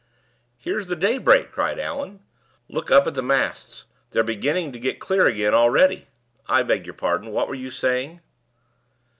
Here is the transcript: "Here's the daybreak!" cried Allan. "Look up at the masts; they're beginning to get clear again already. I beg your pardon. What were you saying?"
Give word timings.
"Here's 0.57 0.87
the 0.87 0.95
daybreak!" 0.95 1.51
cried 1.51 1.77
Allan. 1.77 2.21
"Look 2.67 2.89
up 2.89 3.05
at 3.05 3.13
the 3.13 3.21
masts; 3.21 3.85
they're 4.09 4.23
beginning 4.23 4.71
to 4.71 4.79
get 4.79 4.99
clear 4.99 5.27
again 5.27 5.53
already. 5.53 6.07
I 6.47 6.63
beg 6.63 6.87
your 6.87 6.95
pardon. 6.95 7.29
What 7.31 7.47
were 7.47 7.53
you 7.53 7.69
saying?" 7.69 8.19